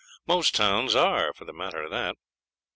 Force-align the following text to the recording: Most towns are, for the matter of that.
Most 0.25 0.55
towns 0.55 0.95
are, 0.95 1.31
for 1.35 1.45
the 1.45 1.53
matter 1.53 1.83
of 1.83 1.91
that. 1.91 2.15